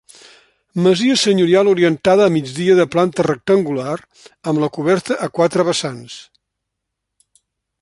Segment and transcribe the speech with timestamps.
[0.85, 3.93] Masia senyorial orientada a migdia de planta rectangular
[4.53, 6.17] amb la coberta a quatre vessants.